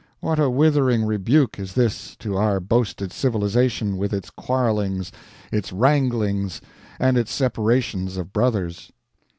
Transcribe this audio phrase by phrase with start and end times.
[0.19, 5.11] What a withering rebuke is this to our boasted civilization, with its quarrelings,
[5.51, 6.59] its wranglings,
[6.99, 8.91] and its separations of brothers!